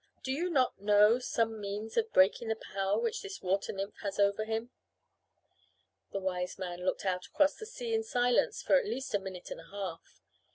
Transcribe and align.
Do 0.23 0.31
you 0.31 0.49
not 0.49 0.79
know 0.81 1.19
some 1.19 1.61
means 1.61 1.95
of 1.95 2.11
breaking 2.11 2.47
the 2.47 2.55
power 2.55 2.97
which 2.97 3.21
this 3.21 3.39
water 3.43 3.71
nymph 3.71 3.93
has 4.01 4.17
over 4.17 4.45
him?" 4.45 4.71
The 6.11 6.19
Wiseman 6.19 6.83
looked 6.83 7.05
out 7.05 7.27
across 7.27 7.53
the 7.53 7.67
sea 7.67 7.93
in 7.93 8.01
silence 8.01 8.63
for 8.63 8.73
at 8.77 8.87
least 8.87 9.13
a 9.13 9.19
minute 9.19 9.51
and 9.51 9.59
a 9.59 9.67
half. 9.69 10.19